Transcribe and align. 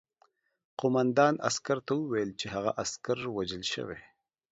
قوماندان 0.79 1.33
عسکر 1.47 1.77
ته 1.85 1.93
وویل 2.01 2.31
چې 2.39 2.45
هغه 2.55 2.71
عسکر 2.81 3.17
وژل 3.35 3.63
شوی 3.73 3.99